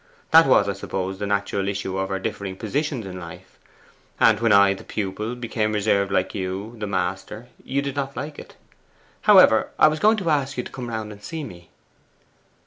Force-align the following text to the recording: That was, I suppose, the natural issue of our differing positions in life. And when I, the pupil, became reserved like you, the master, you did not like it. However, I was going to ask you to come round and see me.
That 0.31 0.47
was, 0.47 0.67
I 0.67 0.73
suppose, 0.73 1.19
the 1.19 1.27
natural 1.27 1.67
issue 1.67 1.95
of 1.99 2.09
our 2.09 2.17
differing 2.17 2.55
positions 2.55 3.05
in 3.05 3.19
life. 3.19 3.59
And 4.19 4.39
when 4.39 4.51
I, 4.51 4.73
the 4.73 4.83
pupil, 4.83 5.35
became 5.35 5.73
reserved 5.73 6.11
like 6.11 6.33
you, 6.33 6.73
the 6.79 6.87
master, 6.87 7.49
you 7.63 7.83
did 7.83 7.95
not 7.95 8.17
like 8.17 8.39
it. 8.39 8.55
However, 9.21 9.69
I 9.77 9.87
was 9.87 9.99
going 9.99 10.17
to 10.17 10.31
ask 10.31 10.57
you 10.57 10.63
to 10.63 10.71
come 10.71 10.87
round 10.87 11.11
and 11.11 11.21
see 11.23 11.43
me. 11.43 11.69